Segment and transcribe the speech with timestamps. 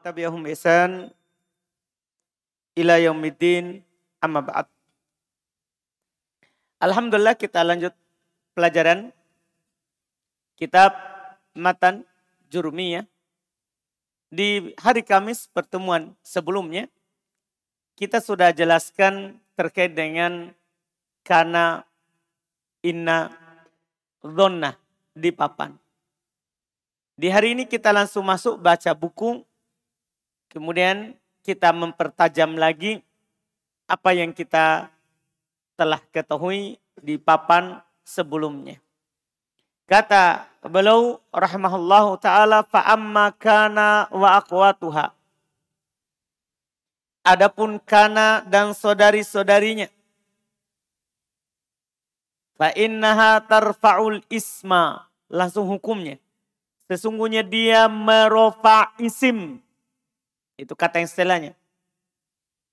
[0.00, 1.12] tabi'ahum isan
[2.74, 3.82] ila yaumiddin
[4.18, 4.66] amma ba'd.
[6.82, 7.94] Alhamdulillah kita lanjut
[8.52, 9.14] pelajaran
[10.58, 10.94] kitab
[11.54, 12.02] Matan
[12.50, 13.06] Jurumiyah.
[14.34, 16.90] Di hari Kamis pertemuan sebelumnya
[17.94, 20.50] kita sudah jelaskan terkait dengan
[21.22, 21.86] kana
[22.82, 23.30] inna
[24.18, 24.74] dhonna
[25.14, 25.78] di papan.
[27.14, 29.46] Di hari ini kita langsung masuk baca buku
[30.54, 33.02] Kemudian kita mempertajam lagi
[33.90, 34.86] apa yang kita
[35.74, 38.78] telah ketahui di papan sebelumnya.
[39.90, 45.10] Kata beliau rahimahullahu taala fa amma kana wa aqwatuha.
[47.26, 49.90] Adapun kana dan saudari-saudarinya
[52.54, 56.22] fa innaha tarfa'ul isma langsung hukumnya.
[56.86, 59.63] Sesungguhnya dia merofa isim
[60.54, 61.52] itu kata yang setelahnya.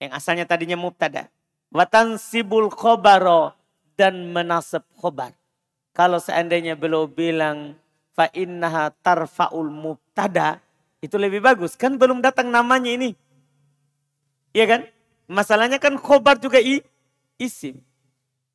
[0.01, 1.29] Yang asalnya tadinya mubtada.
[1.71, 3.53] Watan sibul khobaro
[3.95, 5.31] dan menasab khobar.
[5.91, 7.75] Kalau seandainya beliau bilang
[8.11, 10.59] fa innaha tarfaul mubtada
[11.01, 13.17] itu lebih bagus kan belum datang namanya ini.
[14.51, 14.81] Iya kan?
[15.31, 16.83] Masalahnya kan khobar juga i,
[17.39, 17.79] isim.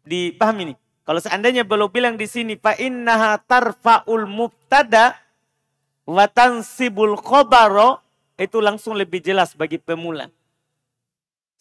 [0.05, 0.77] Dipahami nih.
[1.07, 5.15] Kalau seandainya beliau bilang di sini fa innaha tarfaul mubtada
[6.05, 8.06] watan sibul khobaro
[8.37, 10.29] itu langsung lebih jelas bagi pemula.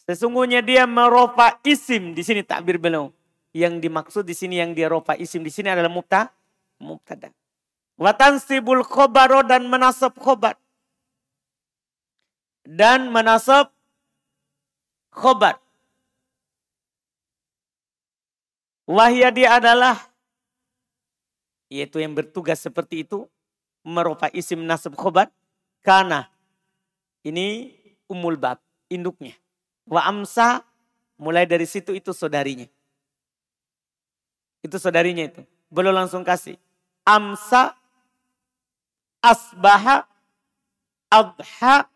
[0.06, 3.10] Sesungguhnya dia merofa isim di sini takbir beliau.
[3.56, 6.28] Yang dimaksud di sini yang dia rofa isim di sini adalah mubta,
[6.76, 7.32] mubtada.
[7.96, 10.60] Watan sibul khobaro dan menasab khobar.
[12.62, 13.72] Dan menasab
[15.08, 15.56] khobar.
[18.86, 19.98] Wahya dia adalah
[21.66, 23.26] yaitu yang bertugas seperti itu
[23.82, 25.34] merofa isim nasab khobar
[25.82, 26.30] karena
[27.26, 27.74] ini
[28.06, 29.34] umul bab, induknya.
[29.82, 30.62] Wa amsa,
[31.18, 32.70] mulai dari situ itu saudarinya.
[34.62, 35.42] Itu saudarinya itu.
[35.66, 36.54] Belum langsung kasih.
[37.02, 37.74] Amsa,
[39.18, 40.06] asbaha,
[41.10, 41.90] adha.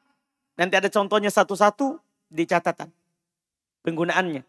[0.59, 2.91] Nanti ada contohnya satu-satu di catatan.
[3.87, 4.43] Penggunaannya.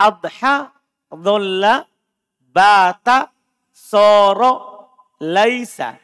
[0.00, 0.72] Adha,
[1.12, 1.84] dholla,
[2.40, 3.28] bata,
[3.70, 4.52] soro,
[5.20, 6.00] laisa,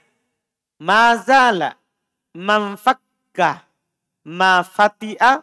[0.76, 1.74] mazala,
[2.38, 3.66] manfakka
[4.22, 5.42] ma fatia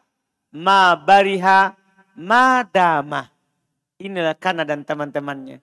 [0.55, 1.75] ma bariha
[2.15, 3.27] ma dama.
[3.99, 5.59] Inilah Kana dan teman-temannya.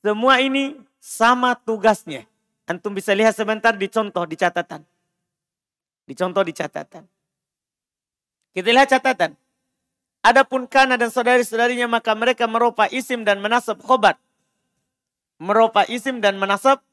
[0.00, 2.24] Semua ini sama tugasnya.
[2.64, 4.84] Antum bisa lihat sebentar di contoh di catatan.
[6.08, 7.04] Di contoh di catatan.
[8.52, 9.36] Kita lihat catatan.
[10.20, 14.20] Adapun Kana dan saudari-saudarinya maka mereka merupa isim dan menasab khobat.
[15.40, 16.84] Merupa isim dan menasab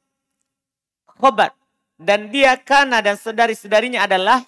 [1.20, 1.52] khobat.
[1.98, 4.46] Dan dia kana dan saudari-saudarinya adalah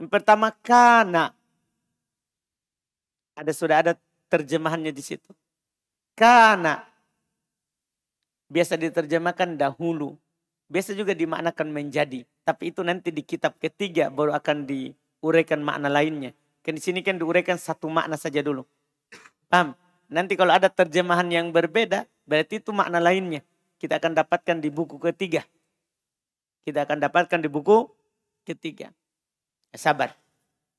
[0.00, 1.36] yang pertama kana.
[3.36, 3.92] Ada sudah ada
[4.32, 5.28] terjemahannya di situ.
[6.16, 6.88] Kana.
[8.48, 10.16] Biasa diterjemahkan dahulu.
[10.72, 12.24] Biasa juga dimaknakan menjadi.
[12.48, 16.32] Tapi itu nanti di kitab ketiga baru akan diuraikan makna lainnya.
[16.64, 18.64] Kan di sini kan diuraikan satu makna saja dulu.
[19.52, 19.76] Paham?
[20.10, 23.44] Nanti kalau ada terjemahan yang berbeda, berarti itu makna lainnya.
[23.78, 25.44] Kita akan dapatkan di buku ketiga.
[26.64, 27.88] Kita akan dapatkan di buku
[28.44, 28.92] ketiga.
[29.70, 30.16] Ya, sabar.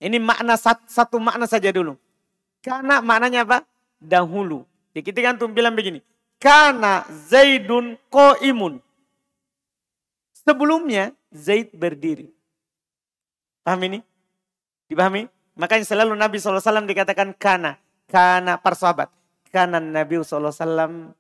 [0.02, 1.98] Ini makna satu makna saja dulu.
[2.62, 3.58] Karena maknanya apa?
[4.02, 4.66] Dahulu.
[4.94, 6.02] Jadi kita kan bilang begini.
[6.42, 7.98] Karena Zaidun
[8.42, 8.82] imun.
[10.34, 12.34] Sebelumnya Zaid berdiri.
[13.62, 14.00] Paham ini?
[14.90, 15.30] Dipahami?
[15.54, 17.78] Makanya selalu Nabi SAW dikatakan kana.
[18.10, 19.14] Kana persahabat.
[19.54, 21.14] Kana Nabi SAW.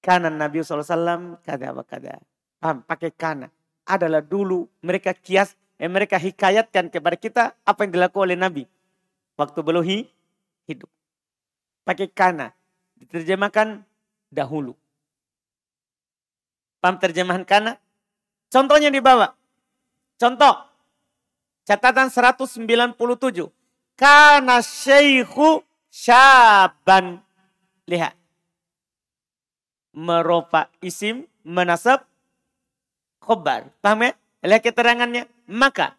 [0.00, 1.36] Kana Nabi SAW.
[1.44, 2.18] Kada apa kada.
[2.60, 2.84] Paham?
[2.84, 3.48] Pakai kana.
[3.88, 8.62] Adalah dulu mereka kias, eh, mereka hikayatkan kepada kita apa yang dilakukan oleh Nabi.
[9.40, 9.82] Waktu belum
[10.68, 10.90] hidup.
[11.88, 12.52] Pakai kana.
[13.00, 13.80] Diterjemahkan
[14.28, 14.76] dahulu.
[16.84, 17.80] Paham terjemahan kana?
[18.52, 19.32] Contohnya di bawah.
[20.20, 20.68] Contoh.
[21.64, 22.68] Catatan 197.
[23.96, 27.24] Kana syekhu syaban.
[27.88, 28.16] Lihat.
[29.96, 32.09] Meropa isim menasab
[33.30, 33.70] khobar.
[33.78, 34.12] Paham ya?
[34.42, 35.30] Lihat keterangannya.
[35.46, 35.94] Maka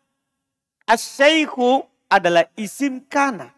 [0.84, 3.56] asyaihu adalah isim kana.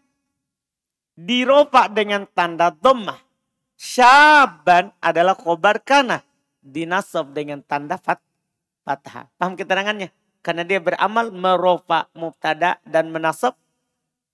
[1.17, 3.17] Diropa dengan tanda dhammah.
[3.73, 6.21] Syaban adalah khobar kana.
[6.61, 8.21] Dinasab dengan tanda fat,
[8.85, 9.25] fathah.
[9.41, 10.13] Paham keterangannya?
[10.45, 13.57] Karena dia beramal merofa mubtada dan menasab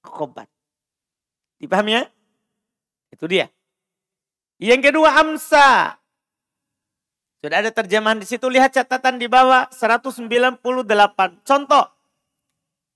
[0.04, 0.52] khobar.
[1.64, 2.04] Dipahami ya?
[3.10, 3.48] Itu dia.
[4.60, 5.99] Yang kedua amsa.
[7.40, 8.44] Sudah ada terjemahan di situ.
[8.52, 10.28] Lihat catatan di bawah 198.
[11.48, 11.86] Contoh.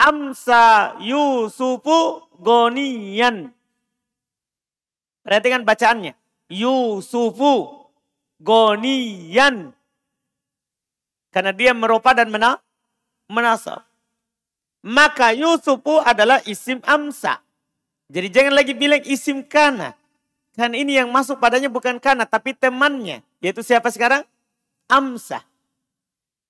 [0.03, 3.55] amsa Yusufu goniyan.
[5.23, 6.11] Perhatikan bacaannya.
[6.51, 7.87] Yusufu
[8.43, 9.71] goniyan.
[11.31, 12.59] Karena dia merupa dan mena,
[13.31, 13.87] menasab.
[14.83, 17.39] Maka Yusufu adalah isim amsa.
[18.11, 19.95] Jadi jangan lagi bilang isim kana.
[20.53, 23.23] Kan ini yang masuk padanya bukan kana tapi temannya.
[23.39, 24.27] Yaitu siapa sekarang?
[24.89, 25.45] Amsa.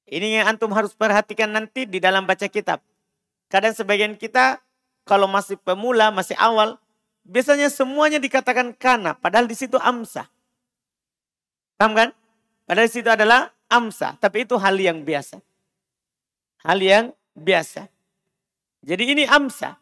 [0.10, 2.84] Ini yang antum harus perhatikan nanti di dalam baca kitab.
[3.48, 4.60] Kadang sebagian kita
[5.04, 6.80] kalau masih pemula, masih awal,
[7.28, 10.28] biasanya semuanya dikatakan kana, padahal di situ amsa.
[11.80, 12.10] Paham kan?
[12.64, 15.40] Padahal di situ adalah amsa, tapi itu hal yang biasa.
[16.64, 17.92] Hal yang biasa.
[18.84, 19.80] Jadi ini amsa.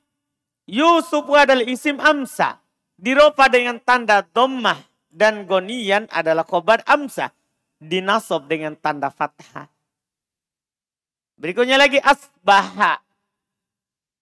[0.70, 2.62] Yusuf adalah isim amsa.
[3.02, 4.78] Diropa dengan tanda dommah
[5.10, 7.34] dan gonian adalah khobar amsa.
[7.82, 9.66] Dinasob dengan tanda fathah.
[11.42, 13.02] Berikutnya lagi asbaha.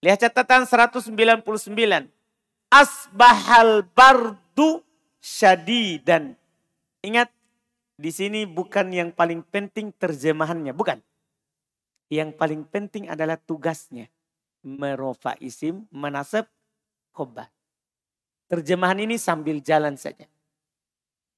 [0.00, 1.12] Lihat catatan 199.
[2.72, 4.80] Asbahal bardu
[5.20, 6.32] syadidan.
[7.04, 7.28] Ingat,
[8.00, 11.04] di sini bukan yang paling penting terjemahannya, bukan.
[12.08, 14.08] Yang paling penting adalah tugasnya.
[14.64, 16.48] Merofa isim, menasab,
[17.12, 17.52] khobar.
[18.48, 20.24] Terjemahan ini sambil jalan saja.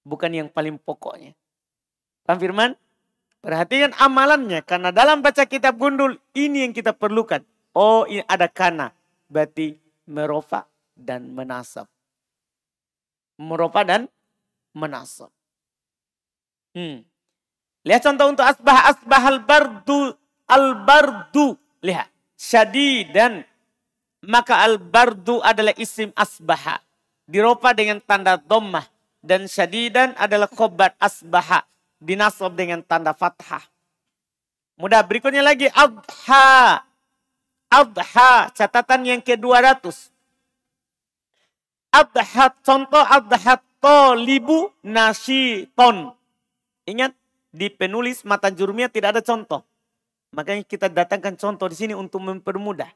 [0.06, 1.34] Bukan yang paling pokoknya.
[2.22, 2.70] Paham firman?
[3.42, 4.62] Perhatikan amalannya.
[4.62, 7.42] Karena dalam baca kitab gundul ini yang kita perlukan.
[7.74, 8.94] Oh ini ada kana.
[9.26, 9.74] Berarti
[10.06, 11.90] merofa dan menasab.
[13.42, 14.06] Merofa dan
[14.70, 15.34] menasab.
[16.72, 17.02] Hmm.
[17.82, 20.14] Lihat contoh untuk asbah asbah al bardu
[20.46, 21.58] al bardu.
[21.82, 22.06] Lihat.
[23.10, 23.42] dan
[24.22, 26.78] Maka al bardu adalah isim asbaha.
[27.26, 28.86] Diropa dengan tanda dommah.
[29.19, 31.66] Dan syadidan adalah khobat asbaha
[32.02, 33.62] dinasab dengan tanda fathah.
[34.75, 36.82] Mudah berikutnya lagi adha.
[37.72, 40.10] Adha catatan yang ke-200.
[41.94, 46.12] Adha contoh adha tolibu nasiton.
[46.84, 47.14] Ingat
[47.54, 49.62] di penulis mata jurumnya tidak ada contoh.
[50.32, 52.88] Makanya kita datangkan contoh di sini untuk mempermudah.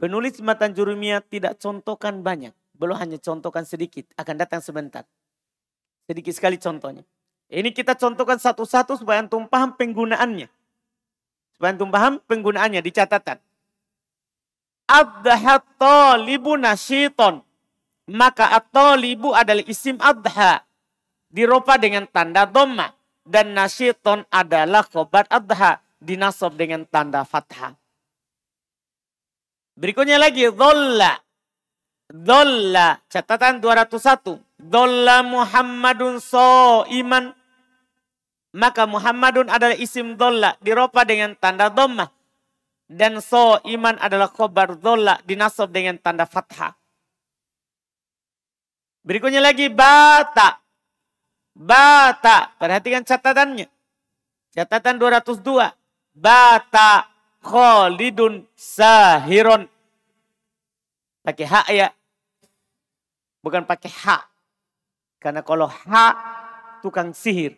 [0.00, 2.56] Penulis mata jurumia tidak contohkan banyak.
[2.72, 4.08] Belum hanya contohkan sedikit.
[4.16, 5.04] Akan datang sebentar.
[6.08, 7.04] Sedikit sekali contohnya.
[7.50, 10.46] Ini kita contohkan satu-satu supaya antum paham penggunaannya.
[11.58, 13.42] Supaya antum paham penggunaannya di catatan.
[14.86, 17.42] Adha talibu nasyiton.
[18.10, 20.62] Maka at-talibu adalah isim adha.
[21.26, 22.94] Diropa dengan tanda doma.
[23.26, 25.82] Dan nasyiton adalah khobar adha.
[25.98, 27.74] Dinasob dengan tanda fathah.
[29.74, 30.46] Berikutnya lagi.
[30.50, 31.18] Dholla.
[32.10, 32.98] Dholla.
[33.10, 34.38] Catatan 201.
[34.58, 37.39] Dholla Muhammadun so iman
[38.50, 42.10] maka Muhammadun adalah isim dolla diropa dengan tanda dhammah.
[42.90, 46.74] Dan so iman adalah khobar dolla dinasab dengan tanda fathah.
[49.06, 50.58] Berikutnya lagi bata.
[51.54, 52.50] Bata.
[52.58, 53.70] Perhatikan catatannya.
[54.50, 55.70] Catatan 202.
[56.18, 57.06] Bata
[57.46, 59.70] kholidun sahiron.
[61.22, 61.88] Pakai hak ya.
[63.40, 64.22] Bukan pakai hak.
[65.22, 66.14] Karena kalau hak
[66.82, 67.54] tukang sihir.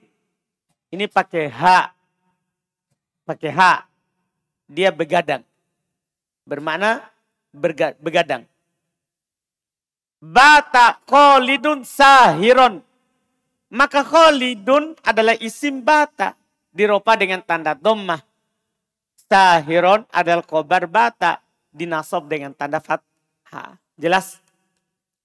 [0.93, 1.87] Ini pakai hak.
[3.25, 3.81] Pakai hak.
[4.69, 5.41] Dia begadang.
[6.45, 7.09] Bermakna
[7.97, 8.45] begadang.
[10.21, 12.85] Bata kholidun sahiron.
[13.73, 16.37] Maka kholidun adalah isim bata.
[16.73, 18.21] Diropa dengan tanda dommah.
[19.17, 21.41] Sahiron adalah kobar bata.
[21.73, 23.81] Dinasob dengan tanda fathah.
[23.97, 24.45] Jelas?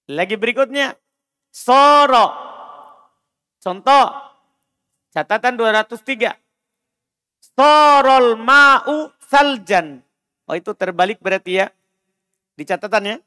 [0.07, 0.95] Lagi berikutnya.
[1.51, 2.31] Soro.
[3.59, 4.26] Contoh.
[5.11, 6.35] Catatan 203.
[7.57, 10.03] Sorol ma'u saljan.
[10.47, 11.67] Oh itu terbalik berarti ya.
[12.57, 13.21] Di catatannya.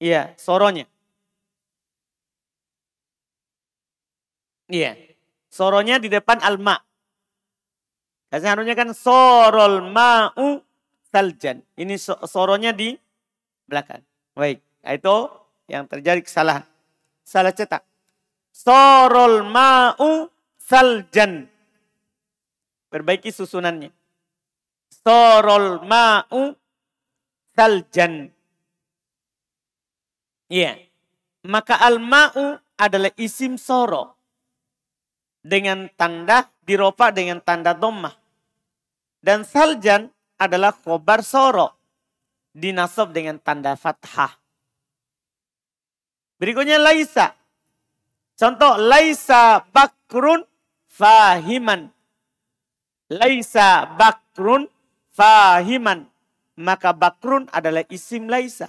[0.00, 0.88] Iya, soronya.
[4.70, 4.96] Iya.
[5.50, 6.78] Soronya di depan alma.
[8.30, 10.62] Kasih harusnya kan sorol ma'u
[11.10, 11.60] saljan.
[11.74, 12.94] Ini soronya di
[13.66, 14.00] belakang.
[14.38, 14.62] Baik.
[14.86, 15.28] Itu
[15.66, 16.64] yang terjadi kesalahan.
[17.26, 17.82] Salah cetak.
[18.54, 20.30] Sorol ma'u
[20.70, 21.50] saljan.
[22.86, 23.90] Perbaiki susunannya.
[25.02, 26.54] Sorol ma'u
[27.58, 28.30] saljan.
[30.46, 30.78] Iya.
[31.50, 34.14] Maka al-ma'u adalah isim soro.
[35.40, 38.12] Dengan tanda diropa dengan tanda dommah.
[39.18, 40.06] Dan saljan
[40.38, 41.74] adalah khobar soro.
[42.50, 44.36] Dinasab dengan tanda fathah.
[46.36, 47.36] Berikutnya laisa.
[48.34, 50.49] Contoh laisa bakrun
[50.90, 51.88] fahiman.
[53.10, 54.66] Laisa bakrun
[55.14, 56.10] fahiman.
[56.60, 58.68] maka bakrun adalah isim laisa.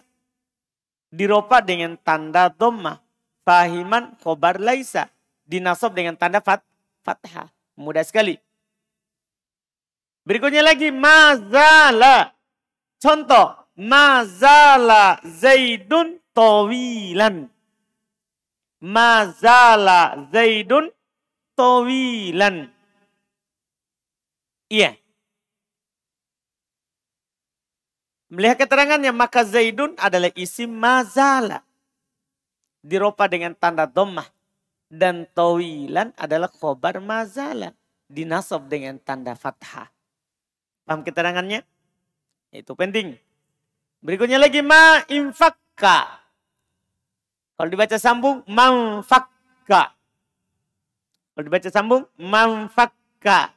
[1.12, 3.04] Diropa dengan tanda dhammah.
[3.44, 5.12] Fahiman khobar laisa.
[5.44, 6.64] Dinasab dengan tanda fat,
[7.04, 7.52] fathah.
[7.76, 8.40] Mudah sekali.
[10.24, 12.32] Berikutnya lagi mazala.
[12.96, 13.60] Contoh.
[13.76, 17.50] Mazala Zaidun tawilan.
[18.80, 20.92] Mazala Zaidun
[21.56, 22.72] tawilan.
[24.72, 24.96] Iya.
[28.32, 31.68] Melihat keterangannya maka Zaidun adalah isim mazala.
[32.80, 34.28] Diropa dengan tanda domah.
[34.92, 37.76] Dan tawilan adalah khobar mazala.
[38.08, 39.92] Dinasab dengan tanda fathah.
[40.88, 41.64] Paham keterangannya?
[42.52, 43.16] Itu penting.
[44.04, 46.20] Berikutnya lagi ma infakka.
[47.56, 49.94] Kalau dibaca sambung manfakka.
[51.32, 53.56] Kalau dibaca sambung manfakka.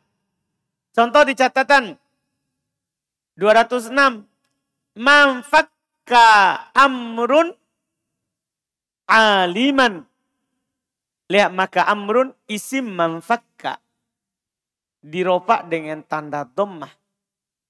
[0.94, 1.98] Contoh di catatan
[3.34, 3.90] 206
[4.94, 6.26] manfakka
[6.70, 7.50] amrun
[9.10, 10.06] aliman.
[11.26, 13.82] Lihat maka amrun isim manfakka.
[15.02, 16.94] Diropak dengan tanda dhammah.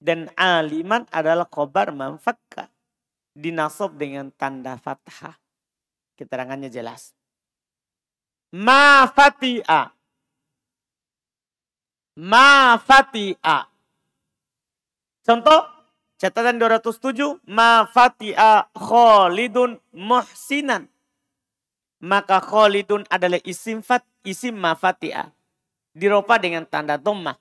[0.04, 2.68] Dan aliman adalah khobar manfakka.
[3.32, 5.40] Dinasob dengan tanda fathah.
[6.14, 7.16] Keterangannya jelas.
[8.54, 9.90] Ma fati'a.
[12.22, 13.58] Ma fati'a.
[15.26, 15.60] Contoh
[16.14, 20.86] Catatan 207, ma fati'a Khalidun muhsinan.
[21.98, 25.34] Maka Khalidun adalah isim fat, isim ma fati'a.
[25.90, 27.34] Diropa dengan tanda dhammah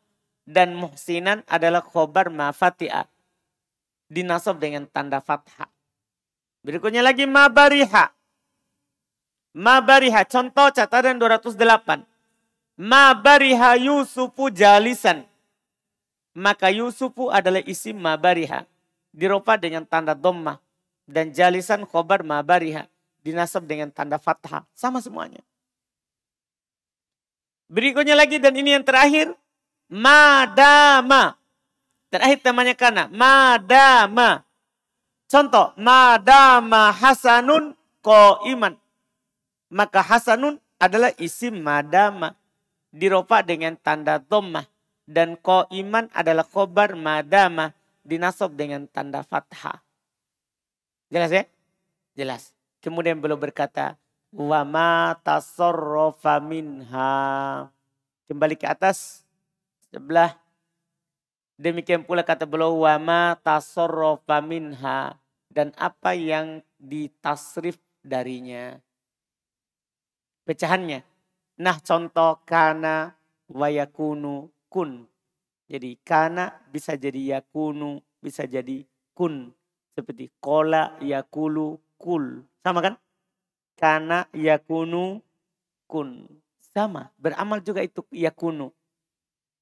[0.50, 3.06] dan muhsinan adalah khobar ma fati'a.
[4.10, 5.70] Dinasab dengan tanda fathah.
[6.66, 8.23] Berikutnya lagi ma bariha.
[9.54, 12.06] Ma bariha, contoh catatan 208.
[12.78, 15.30] Ma bariha Yusufu jalisan
[16.34, 18.66] maka Yusufu adalah isim mabariha.
[19.14, 20.58] Diropa dengan tanda dhammah.
[21.06, 22.90] Dan jalisan khobar mabariha.
[23.22, 24.66] Dinasab dengan tanda fathah.
[24.74, 25.46] Sama semuanya.
[27.70, 29.38] Berikutnya lagi dan ini yang terakhir.
[29.94, 31.38] Madama.
[32.10, 33.06] Terakhir temanya kana.
[33.14, 34.42] Madama.
[35.30, 35.78] Contoh.
[35.78, 38.74] Madama hasanun ko iman.
[39.74, 42.38] Maka hasanun adalah isim madama.
[42.94, 44.70] Diropa dengan tanda dhammah
[45.10, 47.74] dan ko iman adalah khobar madama
[48.06, 49.82] dinasob dengan tanda fathah.
[51.10, 51.44] Jelas ya?
[52.14, 52.54] Jelas.
[52.86, 53.98] Kemudian beliau berkata,
[54.30, 57.14] wa ma tasarrafa minha.
[58.30, 59.26] Kembali ke atas
[59.90, 60.38] sebelah.
[61.58, 65.18] Demikian pula kata beliau wa ma tasarrafa minha
[65.50, 68.78] dan apa yang ditasrif darinya.
[70.44, 71.00] Pecahannya.
[71.64, 73.16] Nah contoh kana
[73.48, 75.08] wayakunu kun.
[75.72, 78.84] Jadi kana bisa jadi yakunu, bisa jadi
[79.16, 79.56] kun.
[79.96, 82.44] Seperti kola yakulu kul.
[82.60, 82.96] Sama kan?
[83.80, 85.24] Kana yakunu
[85.88, 86.28] kun.
[86.60, 87.14] Sama.
[87.16, 88.74] Beramal juga itu yakunu.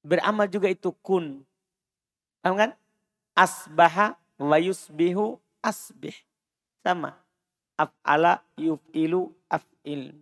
[0.02, 1.46] Beramal juga itu kun.
[2.42, 2.72] Paham kan?
[3.38, 6.16] Asbaha wa yusbihu asbih.
[6.82, 7.14] Sama.
[7.78, 10.18] Af'ala yuf'ilu af'il.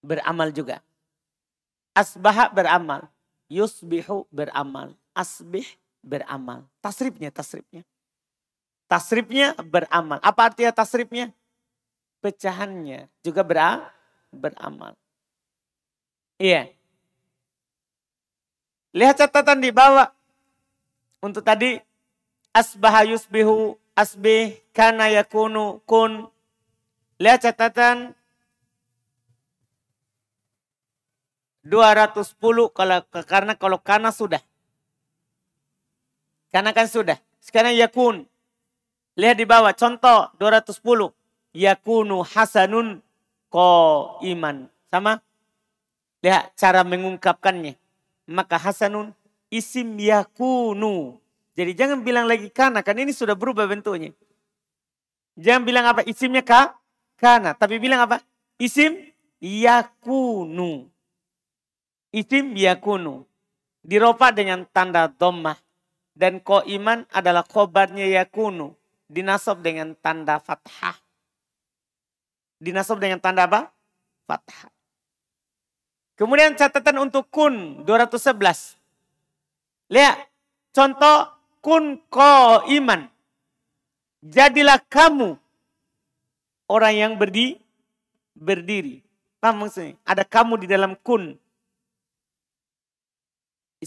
[0.00, 0.80] Beramal juga.
[1.92, 3.08] Asbaha beramal.
[3.52, 4.96] Yusbihu beramal.
[5.12, 5.66] Asbih
[6.00, 6.64] beramal.
[6.80, 7.84] Tasrifnya, tasrifnya.
[8.90, 10.18] Tasrifnya beramal.
[10.24, 11.30] Apa artinya tasrifnya?
[12.20, 13.86] Pecahannya juga ber
[14.34, 14.98] beramal.
[16.40, 16.72] Iya.
[18.96, 20.10] Lihat catatan di bawah.
[21.20, 21.76] Untuk tadi
[22.56, 26.26] asbaha yusbihu asbih kana yakunu kun.
[27.20, 28.16] Lihat catatan
[31.70, 32.34] 210
[32.74, 34.42] kalau karena kalau karena sudah.
[36.50, 37.14] Karena kan sudah.
[37.38, 38.26] Sekarang yakun.
[39.14, 41.14] Lihat di bawah contoh 210.
[41.54, 42.98] Yakunu hasanun
[43.46, 43.70] ko
[44.26, 44.66] iman.
[44.90, 45.22] Sama?
[46.26, 47.78] Lihat cara mengungkapkannya.
[48.26, 49.14] Maka hasanun
[49.46, 51.22] isim yakunu.
[51.54, 54.10] Jadi jangan bilang lagi karena kan ini sudah berubah bentuknya.
[55.38, 56.74] Jangan bilang apa isimnya ka,
[57.18, 57.54] karena.
[57.54, 58.22] Tapi bilang apa?
[58.58, 58.96] Isim
[59.38, 60.90] yakunu.
[62.10, 63.26] Isim yakunu.
[63.80, 65.56] Diropa dengan tanda dhammah.
[66.14, 68.74] Dan ko iman adalah khobarnya yakunu.
[69.10, 70.98] Dinasab dengan tanda fathah.
[72.60, 73.70] Dinasab dengan tanda apa?
[74.28, 74.68] Fathah.
[76.18, 78.76] Kemudian catatan untuk kun 211.
[79.88, 80.28] Lihat.
[80.70, 83.10] Contoh kun ko iman.
[84.20, 85.34] Jadilah kamu
[86.70, 87.58] orang yang berdi,
[88.36, 89.02] berdiri.
[89.42, 89.96] Paham maksudnya?
[90.04, 91.34] Ada kamu di dalam kun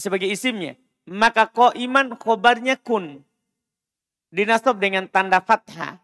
[0.00, 0.74] sebagai isimnya.
[1.04, 3.22] Maka ko iman khobarnya kun.
[4.34, 6.00] Dinasab dengan tanda fathah.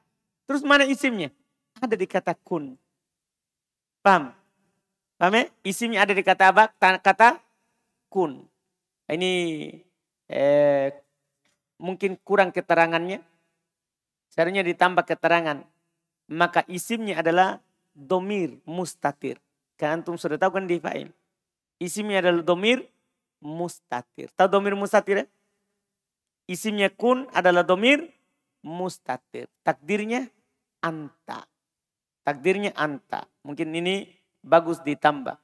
[0.46, 1.34] Terus mana isimnya?
[1.80, 2.76] Ada di kata kun.
[4.04, 4.30] Paham?
[5.18, 5.44] Paham ya?
[5.66, 6.70] Isimnya ada di kata apa?
[6.78, 7.40] Kata
[8.12, 8.44] kun.
[9.10, 9.32] Ini
[10.30, 10.88] eh,
[11.80, 13.24] mungkin kurang keterangannya.
[14.30, 15.66] Seharusnya ditambah keterangan.
[16.30, 17.58] Maka isimnya adalah
[17.90, 19.42] domir mustatir.
[19.74, 21.10] Kan antum sudah tahu kan di fa'il.
[21.82, 22.86] Isimnya adalah domir
[23.40, 24.28] mustatir.
[24.36, 25.26] Tahu domir mustatir ya?
[26.46, 28.12] Isimnya kun adalah domir
[28.62, 29.48] mustatir.
[29.64, 30.28] Takdirnya
[30.84, 31.48] anta.
[32.24, 33.24] Takdirnya anta.
[33.42, 34.08] Mungkin ini
[34.44, 35.36] bagus ditambah.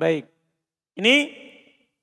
[0.00, 0.24] Baik.
[0.96, 1.28] Ini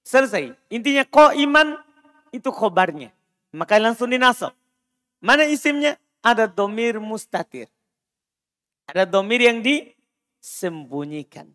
[0.05, 0.53] selesai.
[0.69, 1.81] Intinya ko iman
[2.29, 3.09] itu khobarnya.
[3.49, 4.53] Maka langsung dinasab.
[5.17, 5.97] Mana isimnya?
[6.21, 7.65] Ada domir mustatir.
[8.85, 11.49] Ada domir yang disembunyikan.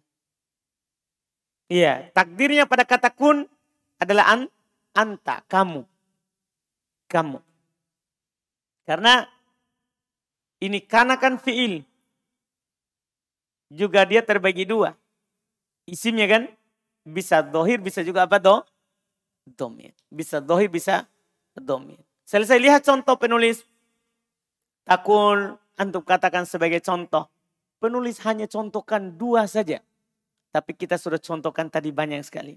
[1.71, 3.47] Iya, takdirnya pada kata kun
[4.03, 4.51] adalah an,
[4.99, 5.87] anta, kamu.
[7.07, 7.39] Kamu.
[8.83, 9.31] Karena
[10.59, 11.87] ini karena kan fiil.
[13.73, 15.02] Juga dia terbagi dua.
[15.87, 16.43] Isimnya kan
[17.03, 18.63] bisa dohir, bisa juga apa do?
[19.59, 19.91] Domir.
[20.07, 21.07] Bisa dohir, bisa
[21.59, 21.99] domir.
[22.23, 23.67] Selesai lihat contoh penulis.
[24.87, 27.27] Takul antum katakan sebagai contoh.
[27.83, 29.83] Penulis hanya contohkan dua saja.
[30.55, 32.55] Tapi kita sudah contohkan tadi banyak sekali.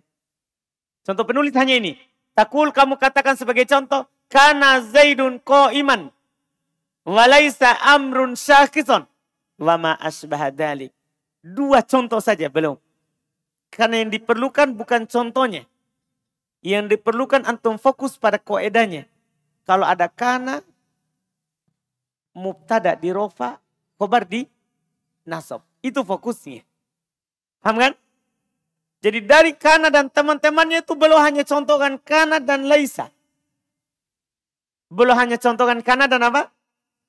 [1.02, 1.98] Contoh penulis hanya ini.
[2.38, 4.06] Takul kamu katakan sebagai contoh.
[4.30, 6.14] Kana Zaidun ko iman.
[7.06, 9.10] Walaisa amrun syakison.
[9.58, 10.94] Wama asbahadalik.
[11.42, 12.85] Dua contoh saja belum.
[13.76, 15.68] Karena yang diperlukan bukan contohnya.
[16.64, 19.04] Yang diperlukan antum fokus pada koedanya.
[19.68, 20.64] Kalau ada kana,
[22.32, 23.60] mubtada di rofa,
[24.00, 24.48] khobar di
[25.28, 25.60] nasab.
[25.84, 26.64] Itu fokusnya.
[27.60, 27.94] Paham kan?
[29.04, 33.12] Jadi dari kana dan teman-temannya itu belum hanya contohkan kana dan laisa.
[34.88, 36.48] Belum hanya contohkan kana dan apa?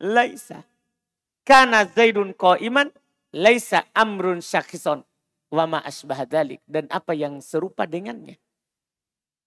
[0.02, 0.66] Laisa.
[1.46, 2.90] Kana zaidun ko iman,
[3.30, 5.06] laisa amrun syakison
[5.50, 8.38] wama asbah dalik dan apa yang serupa dengannya.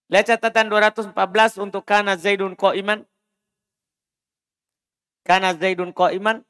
[0.09, 1.13] Lihat catatan 214
[1.62, 2.99] untuk kana Zaidun iman.
[5.21, 6.41] Kana Zaidun iman.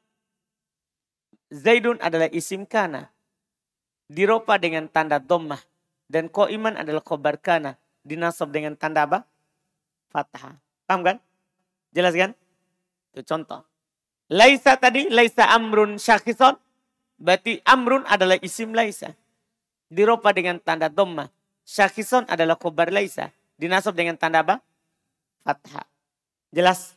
[1.52, 3.12] Zaidun adalah isim kana.
[4.08, 5.60] Diropa dengan tanda dommah.
[6.08, 7.76] Dan iman adalah khobar kana.
[8.00, 9.28] Dinasab dengan tanda apa?
[10.08, 10.56] Fathah.
[10.88, 11.16] Paham kan?
[11.92, 12.32] Jelas kan?
[13.12, 13.60] Itu contoh.
[14.32, 16.56] Laisa tadi, laisa amrun syakison.
[17.20, 19.12] Berarti amrun adalah isim laisa
[19.90, 21.28] diropa dengan tanda dhamma.
[21.66, 23.34] Syakison adalah kobar laisa.
[23.58, 24.62] Dinasab dengan tanda apa?
[25.44, 25.84] Fathah.
[26.54, 26.94] Jelas?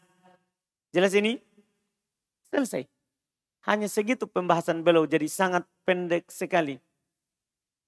[0.93, 1.41] Jelas ini?
[2.53, 2.85] Selesai.
[3.65, 6.77] Hanya segitu pembahasan beliau jadi sangat pendek sekali.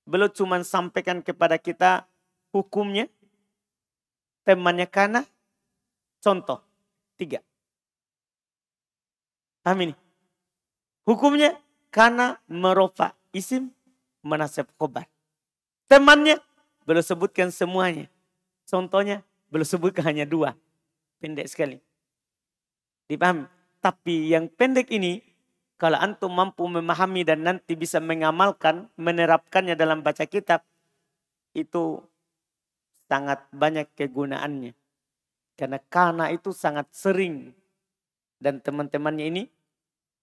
[0.06, 2.06] Beliau cuma sampaikan kepada kita
[2.56, 3.12] hukumnya,
[4.48, 5.22] temannya karena
[6.24, 6.62] contoh
[7.20, 7.44] tiga.
[9.66, 9.96] Paham ini?
[11.04, 11.58] Hukumnya
[11.92, 13.75] karena merofa isim
[14.26, 15.06] menasab khobar.
[15.86, 16.42] Temannya
[16.90, 18.10] belum sebutkan semuanya.
[18.66, 19.22] Contohnya
[19.54, 20.58] belum sebutkan hanya dua.
[21.22, 21.78] Pendek sekali.
[23.06, 23.46] Dipahami?
[23.86, 25.22] Tapi yang pendek ini
[25.78, 30.66] kalau antum mampu memahami dan nanti bisa mengamalkan, menerapkannya dalam baca kitab,
[31.54, 32.02] itu
[33.06, 34.74] sangat banyak kegunaannya.
[35.54, 37.54] Karena kana itu sangat sering.
[38.42, 39.44] Dan teman-temannya ini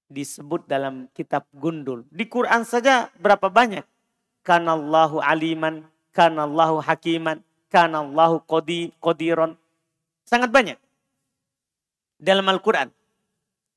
[0.08, 2.04] disebut dalam kitab gundul.
[2.12, 3.84] Di Quran saja berapa banyak?
[4.42, 8.42] Kanallahu aliman, kanallahu hakiman, kanallahu
[9.00, 9.56] qadiron.
[10.26, 10.78] Sangat banyak.
[12.22, 12.90] Dalam Al-Quran.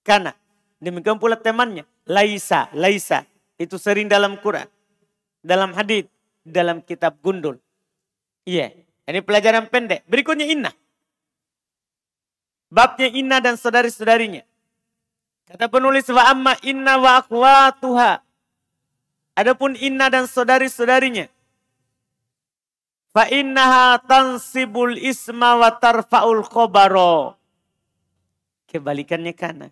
[0.05, 0.33] Karena
[0.77, 1.87] demikian pula temannya.
[2.05, 3.25] Laisa, laisa.
[3.57, 4.69] Itu sering dalam Quran.
[5.41, 6.05] Dalam hadith.
[6.45, 7.57] Dalam kitab gundul.
[8.45, 8.69] Iya.
[8.69, 8.85] Yeah.
[9.05, 10.05] Ini pelajaran pendek.
[10.05, 10.69] Berikutnya inna.
[12.69, 14.45] Babnya inna dan saudari-saudarinya.
[15.45, 18.24] Kata penulis wa amma inna wa akhwatuha
[19.35, 21.27] Adapun Inna dan saudari-saudarinya.
[23.11, 27.35] Fa innaha tansibul isma wa tarfa'ul khobaro.
[28.71, 29.67] Kebalikannya kana.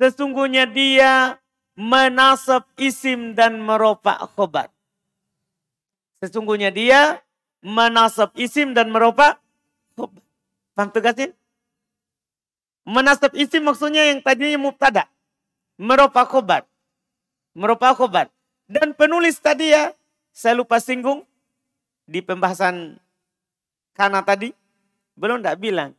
[0.00, 1.36] Sesungguhnya dia
[1.76, 4.72] menasab isim dan meropak khobar.
[6.20, 7.20] Sesungguhnya dia
[7.60, 9.40] menasab isim dan meropak
[9.96, 10.24] khobar.
[10.72, 11.36] Paham tugasnya?
[12.88, 15.04] Menasab isim maksudnya yang tadinya mubtada.
[15.76, 16.64] Meropak khobar.
[17.52, 18.32] Meropak khobar.
[18.70, 19.90] Dan penulis tadi ya,
[20.30, 21.26] saya lupa singgung.
[22.10, 22.98] di pembahasan
[23.94, 24.50] kana tadi?
[25.14, 25.90] Belum tidak bilang.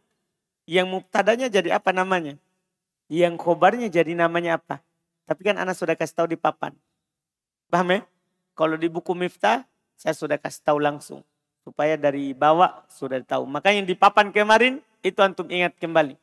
[0.67, 2.35] Yang mubtadanya jadi apa namanya?
[3.07, 4.83] Yang khobarnya jadi namanya apa?
[5.23, 6.75] Tapi kan anak sudah kasih tahu di papan.
[7.71, 7.99] Paham ya?
[8.55, 9.63] Kalau di buku miftah,
[9.95, 11.23] saya sudah kasih tahu langsung.
[11.63, 13.47] Supaya dari bawah sudah tahu.
[13.47, 16.19] Makanya yang di papan kemarin, itu antum ingat kembali.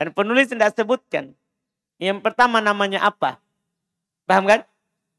[0.00, 1.36] Dan penulis tidak sebutkan.
[2.00, 3.36] Yang pertama namanya apa?
[4.24, 4.64] Paham kan?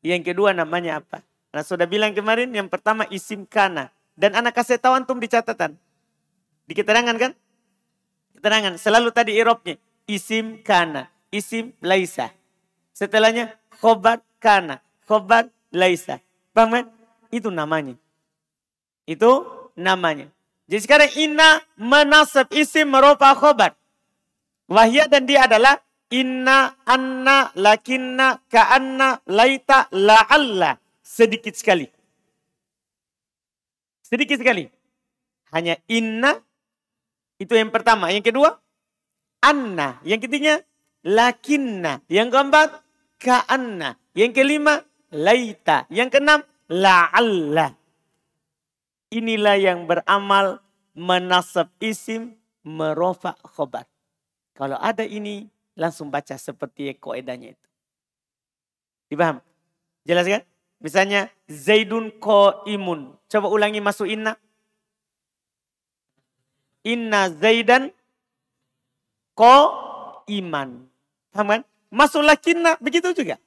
[0.02, 1.22] Yang kedua namanya apa?
[1.54, 3.94] Nah sudah bilang kemarin yang pertama isim kana.
[4.18, 5.78] Dan anak kasih tahu antum di catatan.
[6.66, 7.32] Di keterangan kan?
[8.38, 8.74] Keterangan.
[8.78, 9.78] Selalu tadi irobnya.
[10.10, 11.10] Isim kana.
[11.32, 12.34] Isim laisa.
[12.92, 14.82] Setelahnya khobar kana.
[15.06, 16.20] Khobar laisa.
[16.52, 16.86] Paham kan?
[17.32, 17.96] Itu namanya.
[19.08, 20.28] Itu namanya.
[20.68, 23.76] Jadi sekarang inna menasab isim merupa khobar.
[24.72, 30.78] Wahya dan dia adalah inna, anna, lakinna, ka'anna, laita, la'alla.
[31.00, 31.88] Sedikit sekali.
[34.04, 34.68] Sedikit sekali.
[35.56, 36.36] Hanya inna,
[37.40, 38.12] itu yang pertama.
[38.12, 38.60] Yang kedua,
[39.42, 40.04] anna.
[40.04, 40.54] Yang ketiga,
[41.08, 42.04] lakinna.
[42.12, 42.70] Yang keempat,
[43.18, 43.96] ka'anna.
[44.14, 45.88] Yang kelima, laita.
[45.88, 47.74] Yang keenam, la'alla.
[49.12, 50.64] Inilah yang beramal
[50.96, 53.84] menasab isim merofa khobar.
[54.56, 57.68] Kalau ada ini, langsung baca seperti koedanya itu.
[59.10, 59.42] Dipaham?
[60.06, 60.46] Jelas kan?
[60.78, 63.18] Misalnya, Zaidun ko imun.
[63.26, 64.38] Coba ulangi masuk inna.
[66.86, 67.90] Inna Zaidan
[69.34, 69.54] ko
[70.30, 70.86] iman.
[71.34, 71.62] Paham kan?
[71.90, 73.42] Masuk lakinna begitu juga.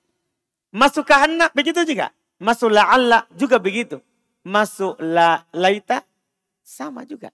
[0.74, 2.10] Masuk kahanna begitu juga.
[2.38, 4.02] Masuk la'alla juga begitu.
[4.44, 6.04] Masuk la laita
[6.60, 7.32] sama juga.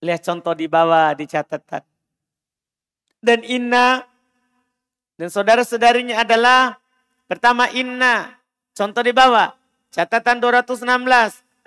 [0.00, 1.84] Lihat contoh di bawah di catatan.
[3.20, 4.04] Dan inna
[5.20, 6.80] dan saudara-saudarinya adalah
[7.28, 8.40] pertama inna.
[8.72, 9.52] Contoh di bawah.
[9.92, 10.88] Catatan 216.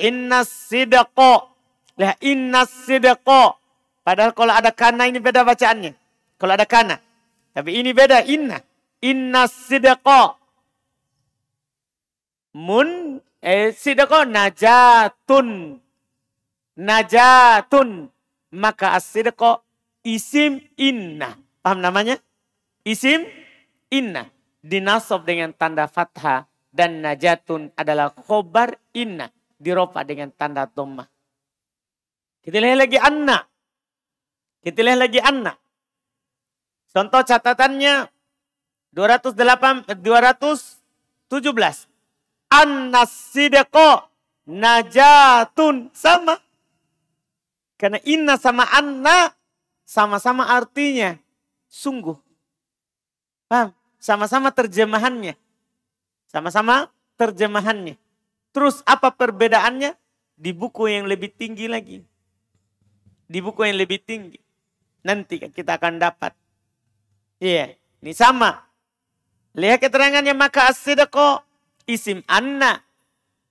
[0.02, 1.54] Inna sidaqo
[1.98, 3.58] Lihat inna sidqo.
[4.04, 5.94] Padahal kalau ada kana ini beda bacaannya.
[6.42, 6.98] Kalau ada kana.
[7.54, 8.60] Tapi ini beda inna.
[9.06, 10.42] Inna sidqo.
[12.58, 15.78] Mun eh sidqo najatun.
[16.82, 17.90] Najatun.
[18.54, 19.14] Maka as
[20.02, 21.43] isim inna.
[21.64, 22.20] Paham namanya?
[22.84, 23.24] Isim
[23.88, 24.28] inna.
[24.60, 26.44] Dinasob dengan tanda fathah.
[26.68, 29.32] Dan najatun adalah khobar inna.
[29.56, 31.08] Diropa dengan tanda dhammah.
[32.44, 33.48] Kita lihat lagi anak.
[34.60, 35.56] Kita lihat lagi anak.
[36.92, 38.12] Contoh catatannya
[38.92, 41.88] 208 217.
[42.52, 44.12] Annas sidqo
[44.52, 46.36] najatun sama.
[47.80, 49.32] Karena inna sama anna
[49.88, 51.23] sama-sama artinya
[51.74, 52.14] sungguh.
[53.50, 53.74] Paham?
[53.98, 55.34] Sama-sama terjemahannya.
[56.30, 57.98] Sama-sama terjemahannya.
[58.54, 59.98] Terus apa perbedaannya?
[60.38, 62.06] Di buku yang lebih tinggi lagi
[63.34, 64.38] di buku yang lebih tinggi.
[65.04, 66.38] Nanti kita akan dapat.
[67.42, 68.04] Iya, yeah.
[68.06, 68.64] ini sama.
[69.58, 71.42] Lihat keterangannya maka asidako
[71.90, 72.86] isim anna.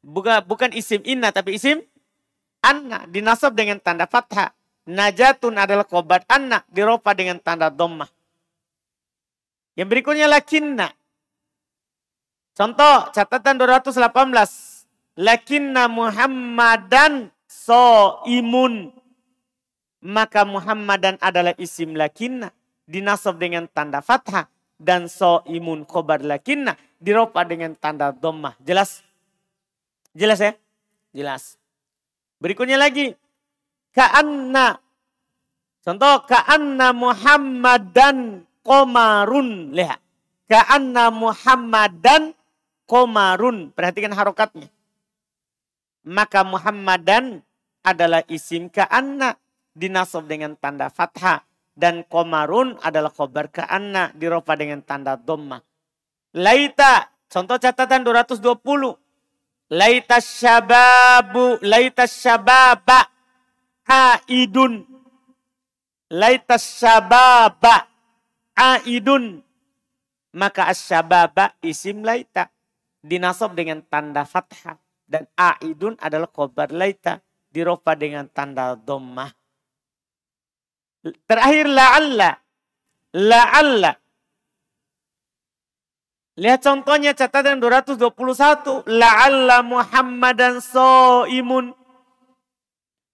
[0.02, 1.82] Bukan, bukan isim inna tapi isim
[2.62, 3.04] anna.
[3.10, 4.54] Dinasab dengan tanda fathah.
[4.88, 6.62] Najatun adalah kobat anna.
[6.66, 8.10] Diropa dengan tanda dommah.
[9.78, 10.90] Yang berikutnya lakinna.
[12.52, 14.00] Contoh catatan 218.
[15.20, 18.96] Lakinna Muhammadan so imun
[20.02, 22.50] maka Muhammadan adalah isim lakinna
[22.90, 24.50] dinasab dengan tanda fathah
[24.82, 28.58] dan so imun khobar lakinna diropa dengan tanda dhammah.
[28.58, 29.06] Jelas?
[30.12, 30.52] Jelas ya?
[31.14, 31.54] Jelas.
[32.42, 33.14] Berikutnya lagi
[33.92, 34.82] ka'anna
[35.82, 39.74] Contoh ka'anna Muhammadan komarun.
[39.74, 39.98] Lihat.
[40.46, 42.30] Ka'anna Muhammadan
[42.86, 43.74] komarun.
[43.74, 44.70] Perhatikan harokatnya.
[46.06, 47.42] Maka Muhammadan
[47.82, 49.34] adalah isim ka'anna
[49.74, 51.42] dinasab dengan tanda fathah
[51.74, 55.58] dan komarun adalah khobar ka'anna dirofa dengan tanda dhamma.
[56.38, 58.38] Laita, contoh catatan 220.
[59.72, 63.12] Laita syababu, laita syababa
[63.86, 64.86] aidun.
[66.12, 67.88] Laita syababa
[68.56, 69.40] aidun.
[70.32, 72.48] Maka asyababa isim laita.
[73.02, 74.78] Dinasab dengan tanda fathah.
[75.04, 77.20] Dan aidun adalah khobar laita.
[77.52, 79.28] Dirofa dengan tanda dhammah.
[81.26, 82.30] Terakhir la'alla.
[83.12, 83.92] La'alla.
[86.32, 88.88] Lihat contohnya catatan 221.
[88.88, 91.76] La'alla Muhammadan so'imun.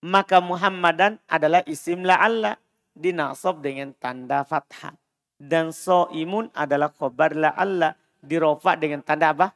[0.04, 2.58] Maka Muhammadan adalah isim la'alla.
[2.98, 4.94] Dinasab dengan tanda fathah.
[5.38, 7.94] Dan so'imun adalah khobar la'alla.
[8.18, 9.54] Dirofa dengan tanda apa?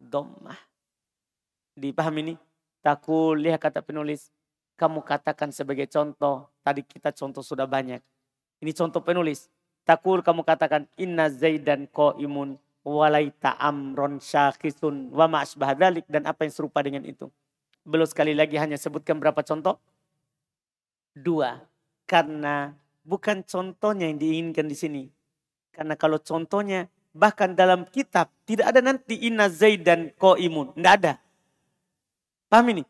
[0.00, 0.56] Dommah.
[1.76, 2.34] Dipahami ini?
[2.80, 4.32] Takul, lihat kata penulis.
[4.78, 6.48] Kamu katakan sebagai contoh.
[6.64, 8.00] Tadi kita contoh sudah banyak.
[8.64, 9.48] Ini contoh penulis.
[9.88, 11.88] Takul kamu katakan inna zaidan
[12.20, 15.72] imun walaita amron syakhisun wa ma'asbah
[16.04, 17.32] dan apa yang serupa dengan itu.
[17.88, 19.80] Belum sekali lagi hanya sebutkan berapa contoh?
[21.16, 21.56] Dua.
[22.04, 25.02] Karena bukan contohnya yang diinginkan di sini.
[25.72, 30.76] Karena kalau contohnya bahkan dalam kitab tidak ada nanti inna zaidan ko imun.
[30.76, 31.16] Tidak ada.
[32.52, 32.84] Paham ini?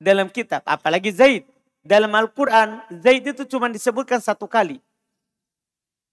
[0.00, 1.44] Dalam kitab, apalagi Zaid.
[1.82, 4.78] Dalam Al-Quran, Zaid itu cuma disebutkan satu kali.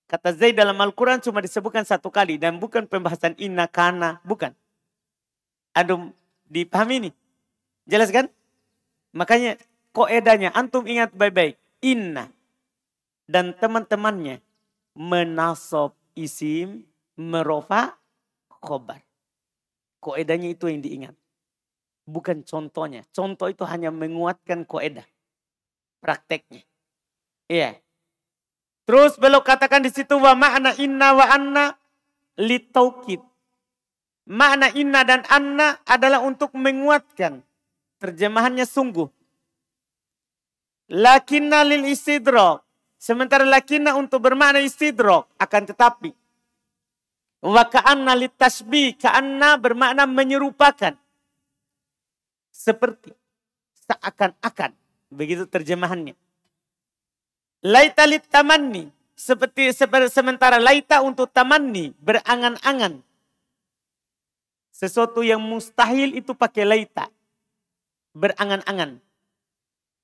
[0.09, 2.41] Kata Zaid dalam Al-Quran cuma disebutkan satu kali.
[2.41, 4.17] Dan bukan pembahasan inna kana.
[4.25, 4.51] Bukan.
[5.77, 6.09] Aduh
[6.49, 7.11] dipahami ini.
[7.89, 8.29] Jelas kan?
[9.17, 9.57] Makanya
[9.97, 11.57] koedanya antum ingat baik-baik.
[11.81, 12.29] Inna.
[13.25, 14.45] Dan teman-temannya
[14.93, 16.85] menasob isim
[17.17, 17.97] merofa
[18.61, 19.01] khobar.
[19.97, 21.15] Koedanya itu yang diingat.
[22.05, 23.05] Bukan contohnya.
[23.09, 25.05] Contoh itu hanya menguatkan koedah.
[25.99, 26.61] Prakteknya.
[27.49, 27.81] Iya.
[28.85, 31.65] Terus belok katakan di situ wa makna inna wa anna
[32.37, 33.21] litaukid.
[34.29, 37.45] Makna inna dan anna adalah untuk menguatkan.
[37.99, 39.11] Terjemahannya sungguh.
[40.89, 42.63] Lakinna lil istidrok.
[42.95, 45.27] Sementara lakinna untuk bermakna istidrok.
[45.35, 46.15] Akan tetapi.
[47.43, 48.95] Wa ka'anna litasbih.
[48.95, 50.95] Ka'anna bermakna menyerupakan.
[52.49, 53.11] Seperti.
[53.83, 54.71] Seakan-akan.
[55.11, 56.15] Begitu terjemahannya.
[57.67, 58.87] Laita lit tamanni.
[59.19, 59.75] Seperti
[60.07, 61.91] sementara laita untuk tamanni.
[61.99, 63.03] Berangan-angan.
[64.71, 67.11] Sesuatu yang mustahil itu pakai laita.
[68.13, 69.01] Berangan-angan.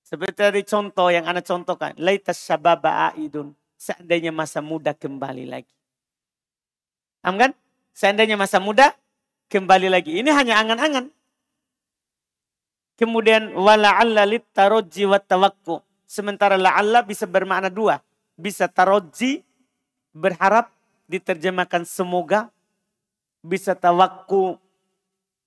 [0.05, 1.97] Seperti tadi contoh yang anak contohkan.
[1.97, 3.57] Laita syababa aidun.
[3.75, 5.73] Seandainya masa muda kembali lagi.
[7.25, 7.51] Paham kan?
[7.97, 8.93] Seandainya masa muda
[9.49, 10.21] kembali lagi.
[10.21, 11.09] Ini hanya angan-angan.
[12.95, 15.81] Kemudian wala'alla lit taroji wa tawakku.
[16.05, 17.99] Sementara la'alla bisa bermakna dua.
[18.37, 19.43] Bisa taroji,
[20.15, 20.71] berharap,
[21.09, 22.47] diterjemahkan semoga.
[23.43, 24.55] Bisa tawakku,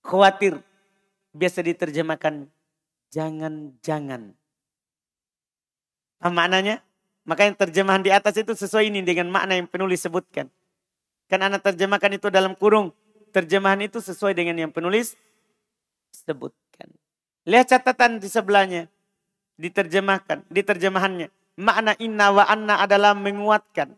[0.04, 0.60] khawatir.
[1.38, 2.50] Biasa diterjemahkan
[3.14, 4.34] jangan-jangan.
[6.18, 6.82] Apa maknanya?
[7.22, 10.50] Makanya terjemahan di atas itu sesuai ini dengan makna yang penulis sebutkan.
[11.30, 12.90] Kan anak terjemahkan itu dalam kurung.
[13.30, 15.14] Terjemahan itu sesuai dengan yang penulis
[16.10, 16.90] sebutkan.
[17.46, 18.90] Lihat catatan di sebelahnya
[19.60, 21.28] diterjemahkan, diterjemahannya.
[21.58, 23.94] Makna inna wa anna adalah menguatkan.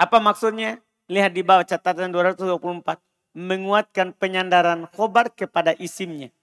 [0.00, 0.80] Apa maksudnya?
[1.08, 3.07] Lihat di bawah catatan 224.
[3.38, 6.34] Menguatkan penyandaran khobar kepada isimnya.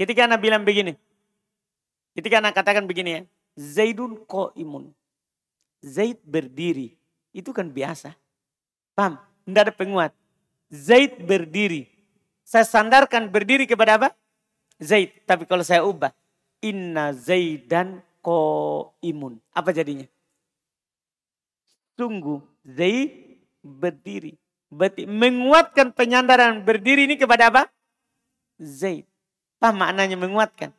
[0.00, 0.96] Ketika anak bilang begini.
[2.16, 3.20] Ketika anak katakan begini ya.
[3.52, 4.96] Zaidun ko imun.
[5.84, 6.96] Zaid berdiri.
[7.36, 8.16] Itu kan biasa.
[8.96, 9.20] Paham?
[9.44, 10.16] Tidak ada penguat.
[10.72, 11.84] Zaid berdiri.
[12.48, 14.08] Saya sandarkan berdiri kepada apa?
[14.80, 15.12] Zaid.
[15.28, 16.16] Tapi kalau saya ubah.
[16.62, 19.36] Inna Zaidan ko imun.
[19.52, 20.06] Apa jadinya?
[21.98, 24.38] Sungguh Zaid berdiri.
[24.72, 27.68] Berarti menguatkan penyandaran berdiri ini kepada apa?
[28.56, 29.04] Zaid.
[29.60, 30.72] Apa maknanya menguatkan?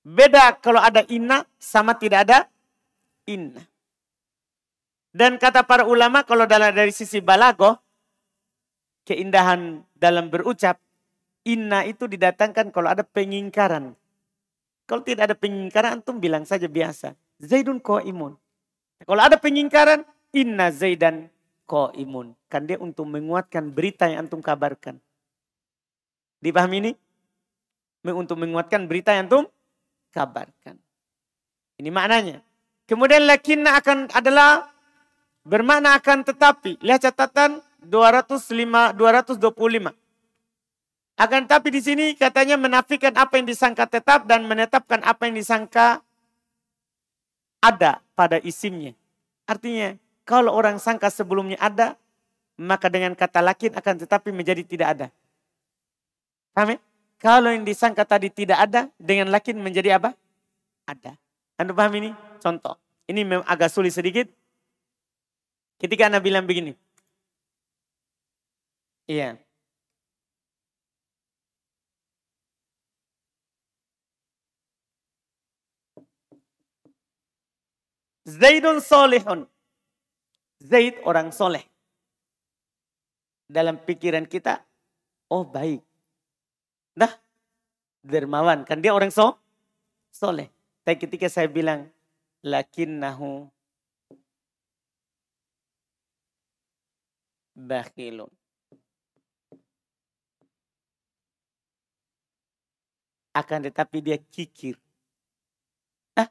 [0.00, 2.38] Beda kalau ada inna sama tidak ada
[3.28, 3.68] inna.
[5.12, 7.76] Dan kata para ulama kalau dalam dari sisi balago,
[9.04, 10.80] keindahan dalam berucap,
[11.44, 13.92] inna itu didatangkan kalau ada pengingkaran.
[14.88, 17.12] Kalau tidak ada pengingkaran, antum bilang saja biasa.
[17.38, 18.40] Zaidun ko imun.
[19.04, 21.28] Kalau ada pengingkaran, inna Zaidan
[21.72, 22.36] ko imun.
[22.52, 25.00] Kan dia untuk menguatkan berita yang antum kabarkan.
[26.44, 26.92] Dipahami ini?
[28.12, 29.48] Untuk menguatkan berita yang antum
[30.12, 30.76] kabarkan.
[31.80, 32.44] Ini maknanya.
[32.84, 34.68] Kemudian lakinna akan adalah
[35.48, 36.76] bermakna akan tetapi.
[36.84, 39.96] Lihat catatan 205, 225.
[41.16, 46.04] Akan tapi di sini katanya menafikan apa yang disangka tetap dan menetapkan apa yang disangka
[47.64, 48.92] ada pada isimnya.
[49.46, 51.98] Artinya kalau orang sangka sebelumnya ada,
[52.58, 55.06] maka dengan kata lakin akan tetapi menjadi tidak ada.
[56.54, 56.78] Paham ya?
[57.22, 60.14] Kalau yang disangka tadi tidak ada, dengan lakin menjadi apa?
[60.86, 61.14] Ada.
[61.54, 62.10] Anda paham ini?
[62.42, 62.74] Contoh.
[63.06, 64.26] Ini memang agak sulit sedikit.
[65.78, 66.74] Ketika Anda bilang begini.
[69.06, 69.38] Iya.
[78.26, 79.51] Zaidun solehun.
[80.62, 81.66] Zaid orang soleh.
[83.50, 84.62] Dalam pikiran kita,
[85.26, 85.82] oh baik.
[86.94, 87.10] Nah,
[88.06, 88.62] dermawan.
[88.62, 89.34] Kan dia orang so,
[90.14, 90.46] soleh.
[90.86, 91.90] Tapi ketika saya bilang,
[92.46, 93.50] lakinnahu
[97.58, 98.30] bakhilun.
[103.32, 104.76] Akan tetapi dia kikir.
[106.12, 106.28] Nah,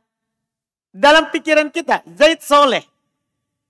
[0.94, 2.91] dalam pikiran kita, Zaid soleh.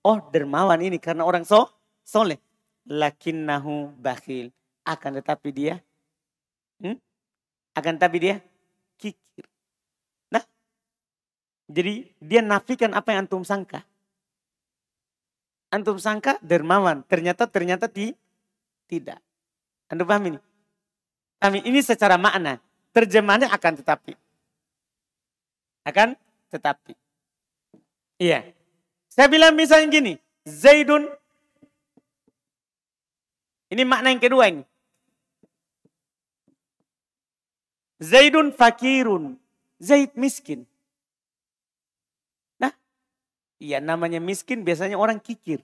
[0.01, 1.69] Oh dermawan ini karena orang so,
[2.01, 2.41] soleh.
[2.89, 4.49] Lakinnahu bakhil.
[4.81, 5.77] Akan tetapi dia,
[6.81, 6.97] hmm?
[7.77, 8.35] akan tetapi dia
[8.97, 9.45] kikir.
[10.33, 10.41] Nah,
[11.69, 13.85] jadi dia nafikan apa yang antum sangka.
[15.69, 18.17] Antum sangka dermawan, ternyata ternyata ti,
[18.89, 19.21] tidak.
[19.85, 20.39] Anda paham ini?
[21.37, 22.57] Kami ini secara makna,
[22.89, 24.13] terjemahannya akan tetapi.
[25.85, 26.17] Akan
[26.49, 26.97] tetapi.
[28.17, 28.60] Iya.
[29.11, 30.13] Saya bilang misalnya gini,
[30.47, 31.05] Zaidun
[33.71, 34.63] ini makna yang kedua ini.
[37.99, 39.37] Zaidun fakirun.
[39.77, 40.65] Zaid miskin.
[43.61, 45.61] Iya namanya miskin biasanya orang kikir.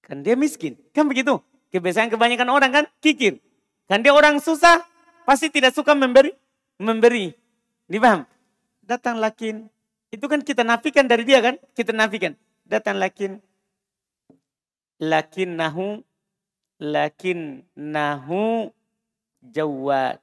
[0.00, 0.80] Kan dia miskin.
[0.96, 1.36] Kan begitu.
[1.68, 3.36] Kebiasaan kebanyakan orang kan kikir.
[3.84, 4.80] Kan dia orang susah
[5.28, 6.32] pasti tidak suka memberi.
[6.80, 7.36] Memberi.
[7.92, 8.24] Dipaham?
[8.80, 9.68] Datang lakin.
[10.12, 11.56] Itu kan kita nafikan dari dia kan.
[11.72, 12.36] Kita nafikan.
[12.68, 13.40] Datang lakin.
[15.00, 16.04] Lakin nahu.
[16.78, 18.70] Lakin nahu
[19.40, 20.20] jawad.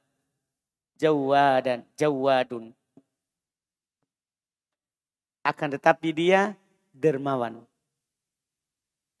[0.96, 1.82] Jawadan.
[1.98, 2.72] Jawadun
[5.44, 6.56] akan tetapi dia
[6.92, 7.64] dermawan.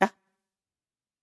[0.00, 0.12] Hah?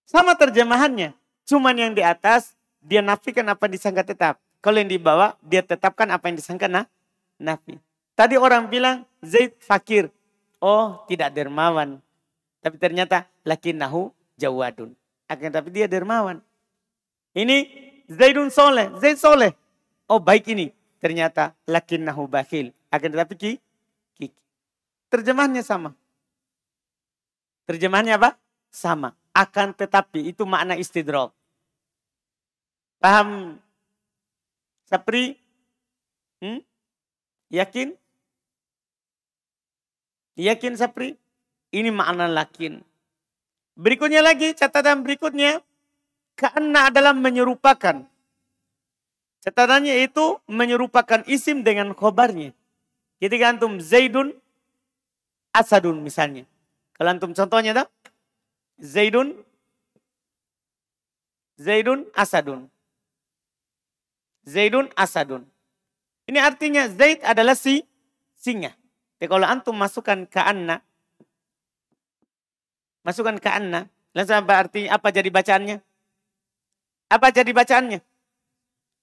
[0.05, 1.13] Sama terjemahannya.
[1.47, 4.35] Cuman yang di atas dia nafikan apa yang disangka tetap.
[4.59, 6.89] Kalau yang di bawah dia tetapkan apa yang disangka nah,
[7.37, 7.77] nafi.
[8.17, 10.09] Tadi orang bilang Zaid fakir.
[10.57, 12.01] Oh tidak dermawan.
[12.65, 14.09] Tapi ternyata laki nahu
[14.41, 14.97] jawadun.
[15.29, 16.41] Akan tapi dia dermawan.
[17.37, 17.69] Ini
[18.09, 18.89] Zaidun soleh.
[18.97, 19.53] Zaid soleh.
[20.09, 20.73] Oh baik ini.
[20.97, 22.73] Ternyata laki nahu bakhil.
[22.89, 23.53] Akan tetapi ki,
[25.07, 25.95] Terjemahannya sama.
[27.63, 28.35] Terjemahannya apa?
[28.67, 29.15] Sama.
[29.31, 31.31] Akan tetapi itu makna istidrok.
[32.99, 33.59] Paham?
[34.83, 35.39] Sapri?
[36.43, 36.59] Hmm?
[37.47, 37.95] Yakin?
[40.37, 41.17] Yakin Sapri?
[41.73, 42.85] Ini makna lakin.
[43.73, 45.59] Berikutnya lagi, catatan berikutnya.
[46.37, 48.05] Karena adalah menyerupakan.
[49.41, 52.53] Catatannya itu menyerupakan isim dengan khobarnya.
[53.17, 54.37] Ketika antum Zaidun
[55.49, 56.45] asadun misalnya.
[56.93, 57.89] Kalau antum contohnya tak?
[58.77, 59.33] Zaidun
[61.57, 62.69] Zaidun asadun.
[64.45, 65.41] Zaidun asadun.
[66.29, 67.81] Ini artinya Zaid adalah si
[68.37, 68.76] singa.
[69.17, 70.77] Jadi kalau antum masukkan ke anna,
[73.01, 74.93] masukkan ke anna, langsung apa artinya?
[74.93, 75.77] Apa jadi bacaannya?
[77.09, 77.99] Apa jadi bacaannya?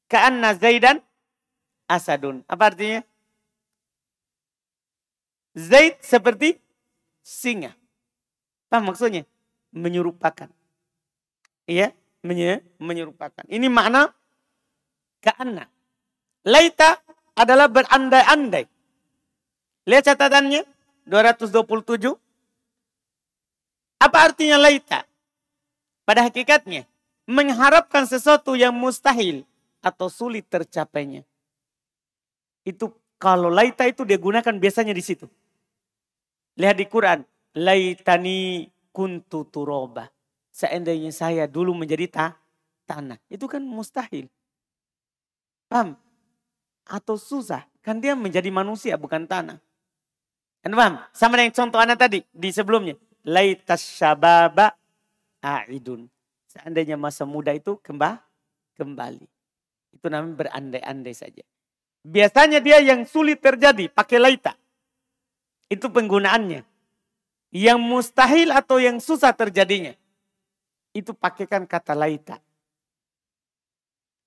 [0.06, 1.02] Ke anna Zaidan
[1.90, 2.46] asadun.
[2.46, 3.02] Apa artinya?
[5.54, 6.58] Zaid seperti
[7.22, 7.74] singa.
[8.70, 9.26] Apa maksudnya?
[9.74, 10.50] Menyerupakan.
[11.66, 11.90] Iya,
[12.78, 13.46] menyerupakan.
[13.50, 14.14] Ini makna
[15.18, 15.66] keana.
[16.46, 17.00] Laita
[17.34, 18.73] adalah berandai-andai.
[19.84, 20.64] Lihat catatannya
[21.04, 22.16] 227.
[24.00, 25.04] Apa artinya laita?
[26.04, 26.84] Pada hakikatnya
[27.24, 29.44] mengharapkan sesuatu yang mustahil
[29.80, 31.24] atau sulit tercapainya.
[32.64, 35.28] Itu kalau laita itu dia gunakan biasanya di situ.
[36.60, 37.24] Lihat di Quran.
[37.54, 40.12] Laitani kuntu turoba.
[40.52, 42.26] Seandainya saya dulu menjadi ta
[42.84, 43.16] tanah.
[43.32, 44.28] Itu kan mustahil.
[45.72, 45.96] Paham?
[46.84, 47.64] Atau susah.
[47.80, 49.63] Kan dia menjadi manusia bukan tanah.
[50.64, 50.96] Kan paham?
[51.12, 52.96] Sama dengan contoh anak tadi di sebelumnya.
[53.20, 54.72] Laitas syababa
[55.44, 56.08] a'idun.
[56.48, 58.16] Seandainya masa muda itu kembali.
[58.80, 59.26] kembali.
[59.92, 61.44] Itu namanya berandai-andai saja.
[62.00, 64.56] Biasanya dia yang sulit terjadi pakai laita.
[65.68, 66.64] Itu penggunaannya.
[67.54, 69.92] Yang mustahil atau yang susah terjadinya.
[70.96, 72.40] Itu pakaikan kata laita.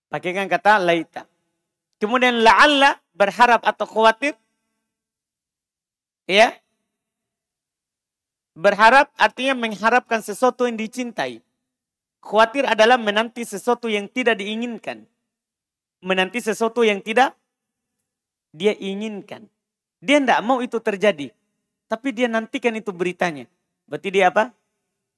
[0.07, 1.27] Pakaikan kata laita.
[1.97, 4.37] Kemudian la'alla berharap atau khawatir.
[6.27, 6.59] Ya.
[8.57, 11.39] Berharap artinya mengharapkan sesuatu yang dicintai.
[12.19, 15.07] Khawatir adalah menanti sesuatu yang tidak diinginkan.
[16.03, 17.31] Menanti sesuatu yang tidak
[18.51, 19.47] dia inginkan.
[20.03, 21.31] Dia tidak mau itu terjadi.
[21.87, 23.47] Tapi dia nantikan itu beritanya.
[23.87, 24.51] Berarti dia apa?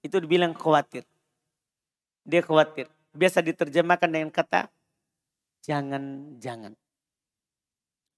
[0.05, 1.03] Itu dibilang khawatir.
[2.27, 2.85] Dia khawatir.
[3.15, 4.69] Biasa diterjemahkan dengan kata
[5.65, 6.77] jangan-jangan.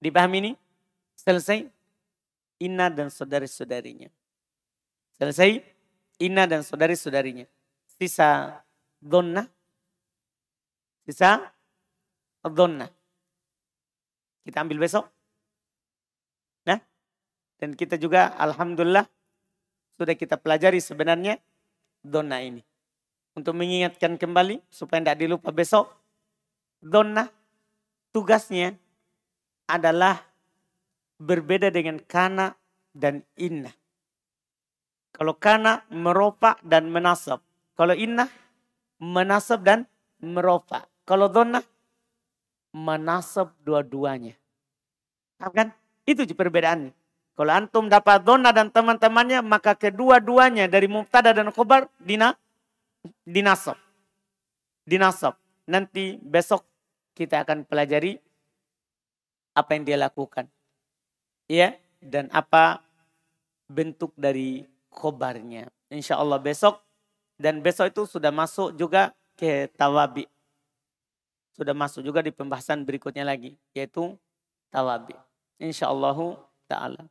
[0.01, 0.51] Dipahami ini?
[1.15, 1.80] Selesai?
[2.61, 4.13] Ina dan saudari-saudarinya.
[5.17, 5.65] Selesai?
[6.21, 7.49] Ina dan saudari-saudarinya.
[7.97, 8.61] Sisa
[9.01, 9.49] donna.
[11.09, 11.41] Sisa
[12.45, 12.85] donna.
[14.45, 15.09] Kita ambil besok.
[17.61, 19.05] Dan kita juga Alhamdulillah
[19.93, 21.37] sudah kita pelajari sebenarnya
[22.01, 22.65] dona ini.
[23.37, 25.93] Untuk mengingatkan kembali supaya tidak dilupa besok.
[26.81, 27.29] Dona
[28.09, 28.73] tugasnya
[29.69, 30.25] adalah
[31.21, 32.57] berbeda dengan kana
[32.97, 33.69] dan inna.
[35.13, 37.45] Kalau kana merofa dan menasab.
[37.77, 38.25] Kalau inna
[38.97, 39.85] menasab dan
[40.17, 40.89] merofa.
[41.05, 41.61] Kalau donna
[42.73, 44.33] menasab dua-duanya.
[45.37, 45.73] Kan?
[46.09, 46.93] Itu perbedaannya.
[47.37, 52.37] Kalau antum dapat donna dan teman-temannya, maka kedua-duanya dari mubtada dan khobar dina,
[53.25, 53.79] dinasab.
[54.85, 55.37] Dinasab.
[55.69, 56.67] Nanti besok
[57.15, 58.19] kita akan pelajari
[59.55, 60.47] apa yang dia lakukan.
[61.51, 62.79] Ya, dan apa
[63.67, 65.67] bentuk dari khobarnya.
[65.91, 66.79] Insya Allah besok.
[67.35, 70.31] Dan besok itu sudah masuk juga ke tawabi.
[71.51, 73.59] Sudah masuk juga di pembahasan berikutnya lagi.
[73.75, 74.15] Yaitu
[74.71, 75.11] tawabi.
[75.59, 76.39] Insya Allah
[76.71, 77.03] ta'ala.